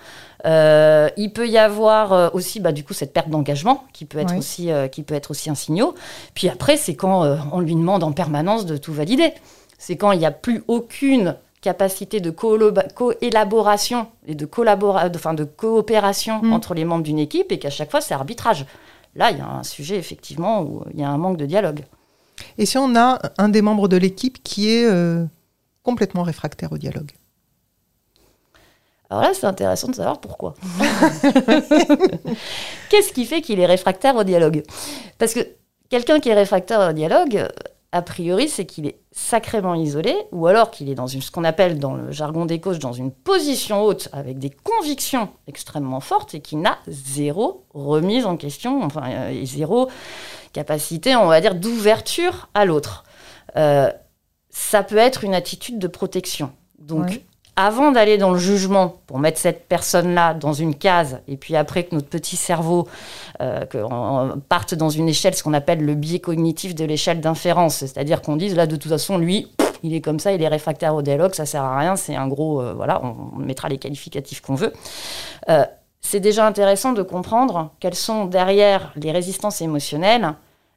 Euh, 0.44 1.08
il 1.16 1.32
peut 1.32 1.48
y 1.48 1.56
avoir 1.56 2.12
euh, 2.12 2.28
aussi, 2.34 2.60
bah, 2.60 2.72
du 2.72 2.84
coup, 2.84 2.92
cette 2.92 3.14
perte 3.14 3.30
d'engagement 3.30 3.84
qui 3.94 4.04
peut 4.04 4.18
être 4.18 4.32
oui. 4.32 4.38
aussi, 4.38 4.70
euh, 4.70 4.86
qui 4.86 5.02
peut 5.02 5.14
être 5.14 5.30
aussi 5.30 5.48
un 5.48 5.54
signal. 5.54 5.88
Puis 6.34 6.50
après, 6.50 6.76
c'est 6.76 6.94
quand 6.94 7.24
euh, 7.24 7.36
on 7.52 7.60
lui 7.60 7.74
demande 7.74 8.04
en 8.04 8.12
permanence 8.12 8.66
de 8.66 8.76
tout 8.76 8.92
valider. 8.92 9.32
C'est 9.78 9.96
quand 9.96 10.12
il 10.12 10.18
n'y 10.18 10.26
a 10.26 10.30
plus 10.30 10.62
aucune 10.68 11.36
capacité 11.62 12.20
de 12.20 12.28
co-élaboration 12.30 14.08
et 14.26 14.34
de, 14.34 14.46
enfin, 15.14 15.32
de 15.32 15.44
coopération 15.44 16.42
mmh. 16.42 16.52
entre 16.52 16.74
les 16.74 16.84
membres 16.84 17.02
d'une 17.02 17.18
équipe 17.18 17.50
et 17.50 17.58
qu'à 17.58 17.70
chaque 17.70 17.90
fois, 17.90 18.02
c'est 18.02 18.12
arbitrage. 18.12 18.66
Là, 19.16 19.30
il 19.30 19.38
y 19.38 19.40
a 19.40 19.48
un 19.48 19.62
sujet, 19.62 19.96
effectivement, 19.96 20.62
où 20.62 20.84
il 20.92 21.00
y 21.00 21.04
a 21.04 21.08
un 21.08 21.18
manque 21.18 21.36
de 21.36 21.46
dialogue. 21.46 21.84
Et 22.58 22.66
si 22.66 22.78
on 22.78 22.96
a 22.96 23.20
un 23.38 23.48
des 23.48 23.62
membres 23.62 23.88
de 23.88 23.96
l'équipe 23.96 24.42
qui 24.42 24.70
est 24.70 24.86
euh, 24.86 25.24
complètement 25.82 26.22
réfractaire 26.22 26.72
au 26.72 26.78
dialogue 26.78 27.12
Alors 29.10 29.22
là, 29.22 29.30
c'est 29.34 29.46
intéressant 29.46 29.88
de 29.88 29.94
savoir 29.94 30.20
pourquoi. 30.20 30.54
Qu'est-ce 32.90 33.12
qui 33.12 33.24
fait 33.24 33.40
qu'il 33.40 33.60
est 33.60 33.66
réfractaire 33.66 34.16
au 34.16 34.24
dialogue? 34.24 34.64
Parce 35.18 35.34
que 35.34 35.40
quelqu'un 35.90 36.18
qui 36.18 36.30
est 36.30 36.34
réfractaire 36.34 36.90
au 36.90 36.92
dialogue, 36.92 37.48
a 37.94 38.02
priori, 38.02 38.48
c'est 38.48 38.66
qu'il 38.66 38.86
est 38.86 38.98
sacrément 39.12 39.76
isolé, 39.76 40.16
ou 40.32 40.48
alors 40.48 40.72
qu'il 40.72 40.90
est 40.90 40.96
dans 40.96 41.06
ce 41.06 41.30
qu'on 41.30 41.44
appelle 41.44 41.78
dans 41.78 41.94
le 41.94 42.10
jargon 42.10 42.44
des 42.44 42.58
coachs, 42.58 42.80
dans 42.80 42.92
une 42.92 43.12
position 43.12 43.82
haute, 43.82 44.08
avec 44.10 44.40
des 44.40 44.50
convictions 44.50 45.28
extrêmement 45.46 46.00
fortes, 46.00 46.34
et 46.34 46.40
qui 46.40 46.56
n'a 46.56 46.78
zéro 46.88 47.66
remise 47.72 48.26
en 48.26 48.36
question, 48.36 48.82
enfin, 48.82 49.02
euh, 49.08 49.30
et 49.30 49.46
zéro 49.46 49.88
capacité, 50.52 51.14
on 51.14 51.26
va 51.26 51.40
dire, 51.40 51.54
d'ouverture 51.54 52.48
à 52.52 52.64
l'autre. 52.64 53.04
Euh, 53.56 53.92
ça 54.50 54.82
peut 54.82 54.96
être 54.96 55.22
une 55.22 55.34
attitude 55.34 55.78
de 55.78 55.86
protection. 55.86 56.50
Donc. 56.80 57.22
Avant 57.56 57.92
d'aller 57.92 58.18
dans 58.18 58.32
le 58.32 58.38
jugement 58.38 58.96
pour 59.06 59.18
mettre 59.18 59.38
cette 59.38 59.68
personne-là 59.68 60.34
dans 60.34 60.52
une 60.52 60.74
case, 60.74 61.20
et 61.28 61.36
puis 61.36 61.56
après 61.56 61.84
que 61.84 61.94
notre 61.94 62.08
petit 62.08 62.36
cerveau 62.36 62.88
euh, 63.40 63.64
parte 64.48 64.74
dans 64.74 64.88
une 64.90 65.08
échelle, 65.08 65.34
ce 65.34 65.42
qu'on 65.42 65.54
appelle 65.54 65.84
le 65.84 65.94
biais 65.94 66.18
cognitif 66.18 66.74
de 66.74 66.84
l'échelle 66.84 67.20
d'inférence, 67.20 67.76
c'est-à-dire 67.76 68.22
qu'on 68.22 68.36
dise 68.36 68.56
là 68.56 68.66
de 68.66 68.76
toute 68.76 68.90
façon 68.90 69.18
lui, 69.18 69.52
il 69.82 69.94
est 69.94 70.00
comme 70.00 70.18
ça, 70.18 70.32
il 70.32 70.42
est 70.42 70.48
réfractaire 70.48 70.94
au 70.94 71.02
dialogue, 71.02 71.34
ça 71.34 71.46
sert 71.46 71.62
à 71.62 71.78
rien, 71.78 71.96
c'est 71.96 72.16
un 72.16 72.26
gros, 72.26 72.60
euh, 72.60 72.72
voilà, 72.74 73.00
on, 73.04 73.14
on 73.36 73.38
mettra 73.38 73.68
les 73.68 73.78
qualificatifs 73.78 74.40
qu'on 74.40 74.54
veut. 74.54 74.72
Euh, 75.48 75.64
c'est 76.00 76.20
déjà 76.20 76.46
intéressant 76.46 76.92
de 76.92 77.02
comprendre 77.02 77.70
quelles 77.80 77.94
sont 77.94 78.26
derrière 78.26 78.92
les 78.96 79.10
résistances 79.10 79.62
émotionnelles 79.62 80.34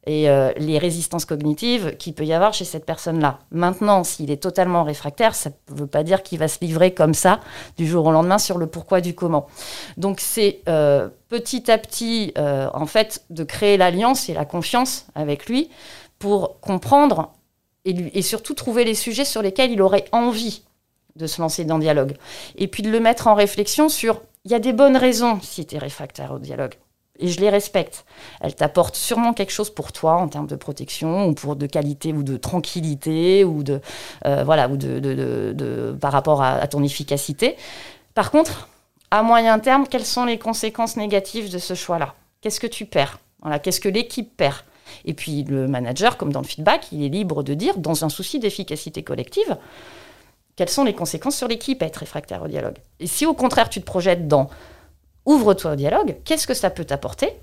et 0.08 0.30
euh, 0.30 0.54
les 0.58 0.78
résistances 0.78 1.26
cognitives 1.26 1.98
qu'il 1.98 2.14
peut 2.14 2.26
y 2.26 2.34
avoir 2.34 2.54
chez 2.54 2.64
cette 2.64 2.86
personne-là. 2.86 3.40
Maintenant, 3.52 4.06
s'il 4.06 4.32
est 4.32 4.42
totalement 4.42 4.84
réfractaire, 4.84 5.36
ça 5.36 5.52
ne 5.70 5.76
veut 5.76 5.86
pas 5.86 6.04
dire 6.04 6.24
qu'il 6.24 6.40
va 6.40 6.48
se 6.48 6.60
livrer 6.62 6.94
comme 6.94 7.14
ça 7.14 7.42
du 7.78 7.86
jour 7.86 8.06
au 8.06 8.12
lendemain 8.12 8.38
sur 8.38 8.58
le 8.58 8.68
pourquoi 8.68 9.02
du 9.02 9.14
comment. 9.14 9.48
Donc 9.98 10.22
c'est 10.22 10.62
euh, 10.70 11.10
petit 11.28 11.70
à 11.70 11.78
petit, 11.78 12.32
euh, 12.38 12.70
en 12.74 12.86
fait, 12.86 13.26
de 13.30 13.44
créer 13.44 13.76
l'alliance 13.76 14.30
et 14.30 14.34
la 14.34 14.46
confiance 14.46 15.08
avec 15.14 15.48
lui 15.48 15.70
pour 16.20 16.62
comprendre 16.62 17.34
et, 17.84 18.18
et 18.18 18.22
surtout 18.22 18.54
trouver 18.54 18.86
les 18.86 18.96
sujets 18.96 19.26
sur 19.26 19.42
lesquels 19.42 19.72
il 19.72 19.82
aurait 19.82 20.06
envie 20.14 20.64
de 21.18 21.28
se 21.28 21.42
lancer 21.42 21.66
dans 21.66 21.78
le 21.78 21.84
dialogue. 21.84 22.16
Et 22.56 22.70
puis 22.70 22.82
de 22.82 22.90
le 22.90 23.02
mettre 23.02 23.28
en 23.28 23.36
réflexion 23.36 23.90
sur, 23.90 24.22
il 24.46 24.52
y 24.52 24.56
a 24.56 24.60
des 24.60 24.72
bonnes 24.72 24.96
raisons 24.96 25.40
si 25.42 25.66
tu 25.66 25.76
es 25.76 25.80
réfractaire 25.80 26.32
au 26.32 26.40
dialogue. 26.40 26.76
Et 27.20 27.28
je 27.30 27.40
les 27.40 27.50
respecte. 27.50 28.06
Elles 28.42 28.54
t'apportent 28.56 28.96
sûrement 28.96 29.34
quelque 29.34 29.52
chose 29.52 29.70
pour 29.70 29.92
toi 29.92 30.14
en 30.18 30.28
termes 30.28 30.48
de 30.48 30.56
protection 30.56 31.28
ou 31.28 31.34
pour 31.34 31.56
de 31.56 31.66
qualité 31.66 32.14
ou 32.14 32.24
de 32.24 32.38
tranquillité 32.38 33.44
ou 33.44 33.64
de 33.64 33.82
euh, 34.26 34.44
voilà 34.44 34.68
ou 34.70 34.78
de, 34.78 35.00
de- 35.00 35.14
de- 35.16 35.54
de- 35.56 35.98
par 36.00 36.12
rapport 36.12 36.44
à, 36.44 36.68
ton 36.68 36.84
efficacité. 36.84 37.56
Par 38.14 38.30
contre, 38.32 38.70
à 39.10 39.24
moyen 39.24 39.58
terme, 39.60 39.88
quelles 39.88 40.06
sont 40.06 40.26
les 40.26 40.38
conséquences 40.38 40.98
négatives 40.98 41.52
de 41.52 41.58
ce 41.58 41.74
choix-là? 41.74 42.14
Qu'est-ce 42.42 42.60
que 42.60 42.68
tu 42.68 42.86
perds? 42.86 43.20
Voilà, 43.42 43.60
Qu'est-ce 43.60 43.80
que 43.80 43.90
l'équipe 43.90 44.36
perd? 44.38 44.58
Et 45.06 45.14
puis 45.14 45.44
le 45.44 45.68
manager, 45.68 46.18
comme 46.18 46.32
dans 46.32 46.42
le 46.42 46.48
feedback, 46.48 46.88
il 46.92 47.04
est 47.04 47.10
libre 47.10 47.44
de 47.44 47.54
dire, 47.54 47.78
dans 47.78 48.06
un 48.06 48.10
souci 48.10 48.40
d'efficacité 48.40 49.04
collective, 49.04 49.58
quelles 50.56 50.70
sont 50.70 50.84
les 50.84 50.94
conséquences 50.94 51.36
sur 51.36 51.48
l'équipe? 51.48 51.82
Être 51.84 51.98
réfractaire 51.98 52.42
au 52.44 52.48
dialogue. 52.48 52.78
Et 53.00 53.08
si 53.08 53.26
au 53.26 53.34
contraire 53.34 53.70
tu 53.70 53.80
te 53.80 53.86
projettes 53.86 54.28
dans 54.28 54.50
ouvre-toi 55.28 55.74
au 55.74 55.76
dialogue, 55.76 56.18
qu'est-ce 56.26 56.48
que 56.48 56.56
ça 56.56 56.72
peut 56.72 56.86
t'apporter? 56.86 57.34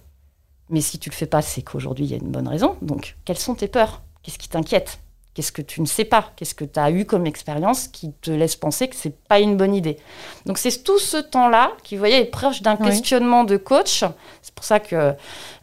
Mais 0.70 0.80
si 0.80 0.98
tu 0.98 1.10
le 1.10 1.14
fais 1.14 1.26
pas, 1.26 1.42
c'est 1.42 1.62
qu'aujourd'hui 1.62 2.06
il 2.06 2.10
y 2.10 2.14
a 2.14 2.16
une 2.16 2.30
bonne 2.32 2.48
raison. 2.48 2.76
Donc 2.82 3.16
quelles 3.24 3.38
sont 3.38 3.54
tes 3.54 3.68
peurs? 3.68 4.00
Qu'est-ce 4.22 4.38
qui 4.38 4.48
t'inquiète? 4.48 4.98
Qu'est-ce 5.34 5.50
que 5.50 5.62
tu 5.62 5.80
ne 5.80 5.86
sais 5.86 6.04
pas? 6.04 6.30
Qu'est-ce 6.36 6.54
que 6.54 6.64
tu 6.64 6.78
as 6.78 6.92
eu 6.92 7.04
comme 7.06 7.26
expérience 7.26 7.88
qui 7.88 8.12
te 8.22 8.30
laisse 8.30 8.54
penser 8.54 8.86
que 8.86 8.94
c'est 8.94 9.18
pas 9.28 9.40
une 9.40 9.56
bonne 9.56 9.74
idée? 9.74 9.98
Donc 10.46 10.58
c'est 10.58 10.84
tout 10.84 11.00
ce 11.00 11.16
temps-là 11.16 11.72
qui, 11.82 11.96
vous 11.96 11.98
voyez, 11.98 12.20
est 12.20 12.24
proche 12.24 12.62
d'un 12.62 12.76
Oui. 12.76 12.86
questionnement 12.86 13.42
de 13.42 13.56
coach. 13.56 14.04
C'est 14.42 14.54
pour 14.54 14.64
ça 14.64 14.78
que 14.78 15.12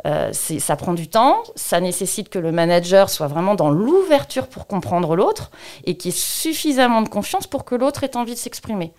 euh, 0.06 0.34
ça 0.34 0.76
prend 0.76 0.94
du 0.94 1.08
temps. 1.08 1.42
Ça 1.56 1.80
nécessite 1.80 2.28
que 2.28 2.38
le 2.38 2.52
manager 2.52 3.10
soit 3.10 3.28
vraiment 3.28 3.56
dans 3.56 3.70
l'ouverture 3.72 4.48
pour 4.48 4.68
comprendre 4.68 5.16
l'autre 5.16 5.52
et 5.86 5.96
qu'il 5.96 6.12
y 6.12 6.14
ait 6.14 6.18
suffisamment 6.18 7.02
de 7.02 7.08
confiance 7.10 7.48
pour 7.48 7.64
que 7.64 7.74
l'autre 7.74 8.04
ait 8.04 8.18
envie 8.18 8.34
de 8.34 8.40
s'exprimer. 8.40 8.92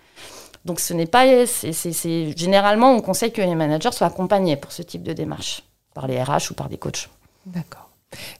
Donc 0.65 0.79
ce 0.79 0.93
n'est 0.93 1.05
pas, 1.05 1.45
c'est- 1.45 2.37
généralement 2.37 2.91
on 2.95 3.01
conseille 3.01 3.31
que 3.33 3.41
les 3.41 3.55
managers 3.55 3.91
soient 3.91 4.07
accompagnés 4.07 4.55
pour 4.55 4.71
ce 4.71 4.81
type 4.81 5.03
de 5.03 5.13
démarche 5.13 5.63
par 5.93 6.07
les 6.07 6.21
RH 6.21 6.51
ou 6.51 6.53
par 6.53 6.69
des 6.69 6.77
coachs. 6.77 7.09
D'accord. 7.45 7.89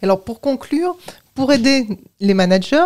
Alors 0.01 0.23
pour 0.23 0.39
conclure, 0.39 0.95
pour 1.35 1.51
aider 1.51 1.87
les 2.19 2.33
managers, 2.33 2.85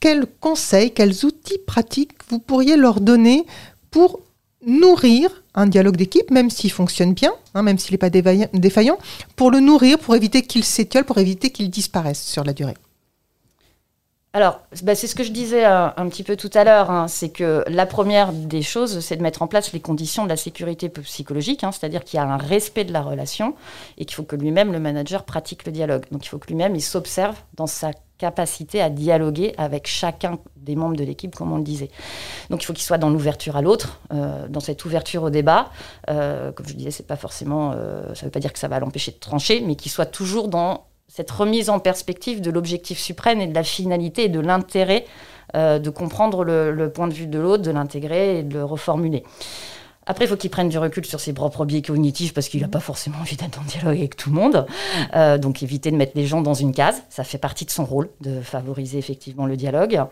quels 0.00 0.26
conseils, 0.26 0.92
quels 0.92 1.24
outils 1.24 1.58
pratiques 1.66 2.12
vous 2.28 2.38
pourriez 2.38 2.76
leur 2.76 3.00
donner 3.00 3.44
pour 3.90 4.20
nourrir 4.64 5.42
un 5.54 5.66
dialogue 5.66 5.96
d'équipe, 5.96 6.30
même 6.30 6.50
s'il 6.50 6.70
fonctionne 6.70 7.14
bien, 7.14 7.32
hein, 7.54 7.62
même 7.62 7.78
s'il 7.78 7.94
n'est 7.94 7.98
pas 7.98 8.10
défaillant, 8.10 8.48
défaillant, 8.52 8.98
pour 9.34 9.50
le 9.50 9.60
nourrir, 9.60 9.98
pour 9.98 10.14
éviter 10.14 10.42
qu'il 10.42 10.64
s'étiole, 10.64 11.04
pour 11.04 11.18
éviter 11.18 11.50
qu'il 11.50 11.70
disparaisse 11.70 12.22
sur 12.22 12.44
la 12.44 12.52
durée? 12.52 12.74
Alors, 14.34 14.60
bah, 14.82 14.94
c'est 14.94 15.06
ce 15.06 15.14
que 15.14 15.24
je 15.24 15.32
disais 15.32 15.64
euh, 15.64 15.88
un 15.96 16.08
petit 16.08 16.22
peu 16.22 16.36
tout 16.36 16.50
à 16.52 16.62
l'heure, 16.62 16.90
hein, 16.90 17.08
c'est 17.08 17.30
que 17.30 17.64
la 17.66 17.86
première 17.86 18.32
des 18.34 18.60
choses, 18.60 19.00
c'est 19.00 19.16
de 19.16 19.22
mettre 19.22 19.40
en 19.40 19.46
place 19.46 19.72
les 19.72 19.80
conditions 19.80 20.24
de 20.24 20.28
la 20.28 20.36
sécurité 20.36 20.90
psychologique, 20.90 21.64
hein, 21.64 21.72
c'est-à-dire 21.72 22.04
qu'il 22.04 22.18
y 22.18 22.20
a 22.20 22.26
un 22.26 22.36
respect 22.36 22.84
de 22.84 22.92
la 22.92 23.00
relation 23.00 23.54
et 23.96 24.04
qu'il 24.04 24.14
faut 24.14 24.24
que 24.24 24.36
lui-même, 24.36 24.70
le 24.70 24.80
manager, 24.80 25.24
pratique 25.24 25.64
le 25.64 25.72
dialogue. 25.72 26.04
Donc 26.12 26.26
il 26.26 26.28
faut 26.28 26.36
que 26.36 26.48
lui-même, 26.48 26.76
il 26.76 26.82
s'observe 26.82 27.36
dans 27.54 27.66
sa 27.66 27.92
capacité 28.18 28.82
à 28.82 28.90
dialoguer 28.90 29.54
avec 29.56 29.86
chacun 29.86 30.38
des 30.56 30.76
membres 30.76 30.96
de 30.96 31.04
l'équipe, 31.04 31.34
comme 31.34 31.50
on 31.52 31.56
le 31.56 31.62
disait. 31.62 31.88
Donc 32.50 32.62
il 32.62 32.66
faut 32.66 32.74
qu'il 32.74 32.84
soit 32.84 32.98
dans 32.98 33.08
l'ouverture 33.08 33.56
à 33.56 33.62
l'autre, 33.62 33.98
euh, 34.12 34.46
dans 34.48 34.60
cette 34.60 34.84
ouverture 34.84 35.22
au 35.22 35.30
débat. 35.30 35.70
Euh, 36.10 36.52
comme 36.52 36.66
je 36.66 36.74
disais, 36.74 36.90
c'est 36.90 37.06
pas 37.06 37.16
forcément, 37.16 37.72
ça 37.72 37.78
ne 37.78 38.24
veut 38.24 38.30
pas 38.30 38.40
dire 38.40 38.52
que 38.52 38.58
ça 38.58 38.68
va 38.68 38.78
l'empêcher 38.78 39.12
de 39.12 39.18
trancher, 39.18 39.62
mais 39.62 39.74
qu'il 39.74 39.90
soit 39.90 40.06
toujours 40.06 40.48
dans 40.48 40.84
cette 41.08 41.30
remise 41.30 41.70
en 41.70 41.78
perspective 41.78 42.40
de 42.40 42.50
l'objectif 42.50 42.98
suprême 42.98 43.40
et 43.40 43.46
de 43.46 43.54
la 43.54 43.64
finalité 43.64 44.24
et 44.24 44.28
de 44.28 44.40
l'intérêt 44.40 45.06
euh, 45.56 45.78
de 45.78 45.90
comprendre 45.90 46.44
le, 46.44 46.70
le 46.70 46.90
point 46.90 47.08
de 47.08 47.14
vue 47.14 47.26
de 47.26 47.38
l'autre, 47.38 47.62
de 47.62 47.70
l'intégrer 47.70 48.40
et 48.40 48.42
de 48.42 48.54
le 48.54 48.64
reformuler. 48.64 49.24
Après, 50.08 50.24
il 50.24 50.28
faut 50.28 50.36
qu'il 50.36 50.50
prenne 50.50 50.68
du 50.68 50.78
recul 50.78 51.04
sur 51.04 51.20
ses 51.20 51.32
propres 51.32 51.64
biais 51.64 51.82
cognitifs 51.82 52.34
parce 52.34 52.48
qu'il 52.48 52.62
n'a 52.62 52.68
pas 52.68 52.80
forcément 52.80 53.18
envie 53.20 53.36
d'être 53.36 53.60
en 53.60 53.64
dialogue 53.64 53.98
avec 53.98 54.16
tout 54.16 54.30
le 54.30 54.36
monde. 54.36 54.66
Euh, 55.14 55.38
donc, 55.38 55.62
éviter 55.62 55.90
de 55.90 55.96
mettre 55.96 56.12
les 56.16 56.26
gens 56.26 56.40
dans 56.40 56.54
une 56.54 56.72
case. 56.72 57.02
Ça 57.10 57.22
fait 57.24 57.38
partie 57.38 57.64
de 57.66 57.70
son 57.70 57.84
rôle 57.84 58.08
de 58.20 58.40
favoriser 58.40 58.98
effectivement 58.98 59.46
le 59.46 59.56
dialogue. 59.56 60.02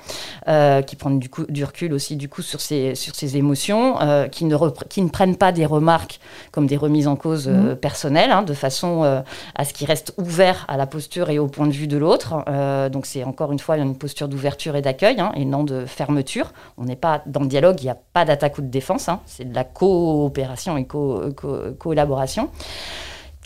Euh, 0.49 0.83
qui 0.83 0.97
prenne 0.97 1.19
du, 1.19 1.29
coup, 1.29 1.45
du 1.49 1.65
recul 1.65 1.93
aussi 1.93 2.15
du 2.17 2.29
coup 2.29 2.43
sur 2.43 2.61
ses, 2.61 2.95
sur 2.95 3.15
ses 3.15 3.37
émotions, 3.37 4.01
euh, 4.01 4.29
qui, 4.29 4.45
ne 4.45 4.55
repre- 4.55 4.87
qui 4.87 5.01
ne 5.03 5.09
prennent 5.09 5.37
pas 5.37 5.51
des 5.51 5.67
remarques 5.67 6.21
comme 6.53 6.67
des 6.67 6.77
remises 6.77 7.09
en 7.09 7.17
cause 7.17 7.49
euh, 7.49 7.75
personnelles, 7.75 8.31
hein, 8.31 8.43
de 8.43 8.55
façon 8.55 9.23
à 9.55 9.65
ce 9.65 9.73
qu'il 9.73 9.87
reste 9.87 10.13
ouvert 10.19 10.67
à 10.69 10.77
la 10.77 10.87
posture 10.87 11.31
et 11.31 11.39
au 11.39 11.47
point 11.49 11.67
de 11.67 11.73
vue 11.73 11.87
de 11.87 11.97
l'autre. 11.97 12.45
Donc, 12.91 13.07
c'est 13.07 13.25
encore 13.25 13.53
une 13.53 13.59
fois 13.59 13.77
une 13.79 13.97
posture 13.97 14.29
d'ouverture 14.29 14.77
et 14.77 14.83
d'accueil 14.83 15.19
hein, 15.21 15.33
et 15.35 15.45
non 15.45 15.65
de 15.65 15.87
fermeture. 15.87 16.53
On 16.77 16.85
n'est 16.85 16.97
pas 16.97 17.23
dans 17.27 17.41
le 17.41 17.47
dialogue, 17.47 17.77
il 17.81 17.85
n'y 17.85 17.91
a 17.91 17.97
pas 18.13 18.25
d'attaque 18.25 18.59
ou 18.59 18.63
de 18.63 18.69
défense, 18.69 19.09
hein, 19.09 19.21
c'est 19.27 19.49
de 19.49 19.55
la 19.55 19.65
coopération 19.87 20.77
et 20.77 20.87
co- 20.87 21.33
co- 21.37 21.75
collaboration 21.79 22.49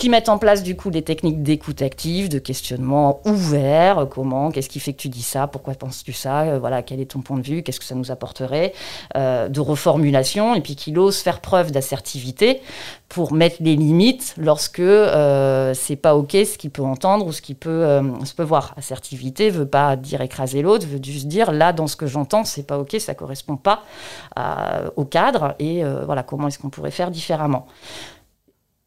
qui 0.00 0.08
mettent 0.08 0.30
en 0.30 0.38
place 0.38 0.62
du 0.62 0.76
coup 0.76 0.90
des 0.90 1.02
techniques 1.02 1.42
d'écoute 1.42 1.82
active, 1.82 2.30
de 2.30 2.38
questionnement 2.38 3.20
ouvert, 3.26 3.98
euh, 3.98 4.06
comment, 4.06 4.50
qu'est-ce 4.50 4.70
qui 4.70 4.80
fait 4.80 4.94
que 4.94 4.98
tu 4.98 5.10
dis 5.10 5.22
ça, 5.22 5.46
pourquoi 5.46 5.74
penses-tu 5.74 6.14
ça, 6.14 6.40
euh, 6.40 6.58
voilà, 6.58 6.80
quel 6.80 7.00
est 7.00 7.10
ton 7.10 7.20
point 7.20 7.36
de 7.36 7.42
vue, 7.42 7.62
qu'est-ce 7.62 7.78
que 7.78 7.84
ça 7.84 7.94
nous 7.94 8.10
apporterait, 8.10 8.72
euh, 9.18 9.50
de 9.50 9.60
reformulation, 9.60 10.54
et 10.54 10.62
puis 10.62 10.74
qu'il 10.74 10.98
ose 10.98 11.18
faire 11.18 11.42
preuve 11.42 11.70
d'assertivité 11.70 12.62
pour 13.10 13.34
mettre 13.34 13.56
les 13.60 13.76
limites 13.76 14.34
lorsque 14.38 14.80
euh, 14.80 15.74
c'est 15.74 15.96
pas 15.96 16.16
ok 16.16 16.30
ce 16.32 16.56
qu'il 16.56 16.70
peut 16.70 16.82
entendre 16.82 17.26
ou 17.26 17.32
ce 17.32 17.42
qu'il 17.42 17.56
peut 17.56 18.00
peut 18.36 18.42
voir. 18.42 18.72
Assertivité 18.78 19.50
veut 19.50 19.66
pas 19.66 19.96
dire 19.96 20.22
écraser 20.22 20.62
l'autre, 20.62 20.86
veut 20.86 21.00
juste 21.02 21.26
dire 21.26 21.52
là 21.52 21.74
dans 21.74 21.88
ce 21.88 21.96
que 21.96 22.06
j'entends 22.06 22.44
c'est 22.44 22.62
pas 22.62 22.78
ok, 22.78 22.96
ça 23.00 23.14
correspond 23.14 23.56
pas 23.56 23.82
au 24.96 25.04
cadre 25.04 25.56
et 25.58 25.82
voilà 26.06 26.22
comment 26.22 26.48
est-ce 26.48 26.58
qu'on 26.58 26.70
pourrait 26.70 26.90
faire 26.90 27.10
différemment. 27.10 27.66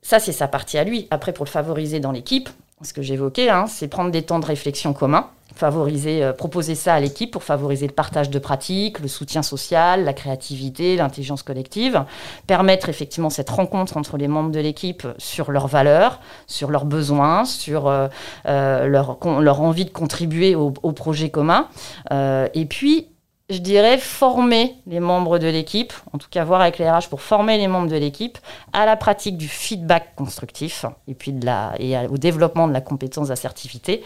Ça, 0.03 0.19
c'est 0.19 0.33
sa 0.33 0.47
partie 0.47 0.77
à 0.77 0.83
lui. 0.83 1.07
Après, 1.11 1.31
pour 1.31 1.45
le 1.45 1.49
favoriser 1.49 1.99
dans 1.99 2.11
l'équipe, 2.11 2.49
ce 2.81 2.91
que 2.91 3.01
j'évoquais, 3.01 3.49
hein, 3.49 3.65
c'est 3.67 3.87
prendre 3.87 4.11
des 4.11 4.23
temps 4.23 4.39
de 4.39 4.45
réflexion 4.45 4.91
communs, 4.91 5.29
favoriser, 5.55 6.21
euh, 6.21 6.33
proposer 6.33 6.75
ça 6.75 6.95
à 6.95 6.99
l'équipe 6.99 7.31
pour 7.31 7.43
favoriser 7.43 7.87
le 7.87 7.93
partage 7.93 8.29
de 8.29 8.37
pratiques, 8.37 8.99
le 8.99 9.07
soutien 9.07 9.41
social, 9.41 10.03
la 10.03 10.11
créativité, 10.11 10.97
l'intelligence 10.97 11.41
collective, 11.41 12.03
permettre 12.45 12.89
effectivement 12.89 13.29
cette 13.29 13.49
rencontre 13.49 13.95
entre 13.95 14.17
les 14.17 14.27
membres 14.27 14.51
de 14.51 14.59
l'équipe 14.59 15.07
sur 15.17 15.51
leurs 15.51 15.67
valeurs, 15.67 16.19
sur 16.47 16.69
leurs 16.69 16.85
besoins, 16.85 17.45
sur 17.45 17.87
euh, 17.87 18.09
euh, 18.47 18.87
leur, 18.87 19.17
leur 19.39 19.61
envie 19.61 19.85
de 19.85 19.91
contribuer 19.91 20.53
au, 20.55 20.73
au 20.83 20.91
projet 20.91 21.29
commun, 21.29 21.69
et 22.11 22.65
puis 22.65 23.07
je 23.53 23.59
dirais, 23.59 23.97
former 23.97 24.75
les 24.87 24.99
membres 24.99 25.39
de 25.39 25.47
l'équipe, 25.47 25.93
en 26.11 26.17
tout 26.17 26.27
cas 26.29 26.43
voir 26.43 26.61
avec 26.61 26.77
les 26.77 26.89
RH 26.89 27.07
pour 27.09 27.21
former 27.21 27.57
les 27.57 27.67
membres 27.67 27.89
de 27.89 27.95
l'équipe 27.95 28.37
à 28.73 28.85
la 28.85 28.95
pratique 28.95 29.37
du 29.37 29.47
feedback 29.47 30.15
constructif 30.15 30.85
et 31.07 31.13
puis 31.13 31.31
de 31.31 31.45
la, 31.45 31.73
et 31.79 31.95
au 32.07 32.17
développement 32.17 32.67
de 32.67 32.73
la 32.73 32.81
compétence 32.81 33.29
d'assertivité. 33.29 34.03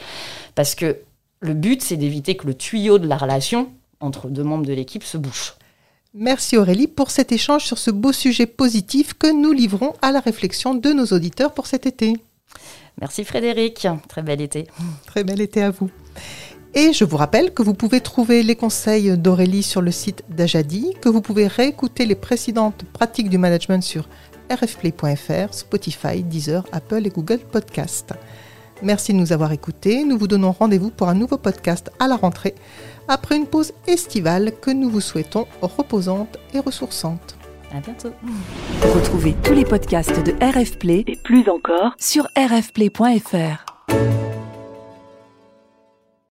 Parce 0.56 0.76
que 0.76 0.98
le 1.40 1.54
but, 1.54 1.82
c'est 1.82 1.98
d'éviter 1.98 2.36
que 2.36 2.48
le 2.48 2.54
tuyau 2.54 3.00
de 3.00 3.08
la 3.08 3.18
relation 3.18 3.70
entre 4.00 4.28
deux 4.28 4.44
membres 4.44 4.66
de 4.66 4.74
l'équipe 4.74 5.04
se 5.04 5.18
bouche. 5.18 5.56
Merci 6.14 6.58
Aurélie 6.58 6.88
pour 6.88 7.12
cet 7.12 7.32
échange 7.32 7.66
sur 7.66 7.78
ce 7.78 7.92
beau 7.92 8.12
sujet 8.12 8.48
positif 8.48 9.14
que 9.14 9.32
nous 9.32 9.52
livrons 9.52 9.94
à 10.02 10.12
la 10.12 10.20
réflexion 10.20 10.74
de 10.74 10.92
nos 10.92 11.06
auditeurs 11.08 11.54
pour 11.54 11.68
cet 11.68 11.86
été. 11.86 12.14
Merci 13.00 13.24
Frédéric, 13.24 13.88
très 14.08 14.24
bel 14.24 14.42
été. 14.42 14.68
Très 15.06 15.24
bel 15.24 15.42
été 15.42 15.62
à 15.62 15.70
vous. 15.70 15.92
Et 16.80 16.94
je 16.94 17.06
vous 17.06 17.18
rappelle 17.18 17.56
que 17.56 17.64
vous 17.64 17.74
pouvez 17.74 18.02
trouver 18.02 18.44
les 18.44 18.56
conseils 18.56 19.18
d'Aurélie 19.18 19.64
sur 19.64 19.82
le 19.82 19.90
site 19.90 20.24
d'Ajadi, 20.30 20.94
que 21.02 21.10
vous 21.10 21.22
pouvez 21.22 21.48
réécouter 21.48 22.06
les 22.06 22.14
précédentes 22.14 22.84
pratiques 22.94 23.30
du 23.30 23.40
management 23.40 23.82
sur 23.82 24.08
rfplay.fr, 24.52 25.56
Spotify, 25.56 26.22
Deezer, 26.22 26.68
Apple 26.72 27.08
et 27.08 27.10
Google 27.10 27.40
Podcast. 27.40 28.14
Merci 28.84 29.12
de 29.14 29.18
nous 29.18 29.34
avoir 29.34 29.54
écoutés. 29.54 30.04
Nous 30.04 30.20
vous 30.20 30.28
donnons 30.28 30.52
rendez-vous 30.52 30.92
pour 30.92 31.10
un 31.10 31.16
nouveau 31.16 31.40
podcast 31.40 31.90
à 32.00 32.08
la 32.08 32.16
rentrée, 32.16 32.54
après 33.08 33.38
une 33.38 33.48
pause 33.48 33.74
estivale 33.88 34.52
que 34.62 34.70
nous 34.70 34.92
vous 34.92 35.02
souhaitons 35.02 35.48
reposante 35.64 36.38
et 36.54 36.60
ressourçante. 36.60 37.40
À 37.76 37.80
bientôt. 37.80 38.14
Retrouvez 38.94 39.36
tous 39.44 39.54
les 39.54 39.66
podcasts 39.66 40.24
de 40.24 40.34
RF 40.46 40.78
Play 40.78 41.04
et 41.08 41.16
plus 41.16 41.50
encore 41.50 41.96
sur 41.98 42.28
rfplay.fr. 42.38 43.66